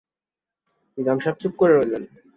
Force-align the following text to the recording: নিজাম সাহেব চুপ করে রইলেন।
নিজাম 0.97 1.17
সাহেব 1.19 1.35
চুপ 1.41 1.53
করে 1.57 1.73
রইলেন। 1.73 2.03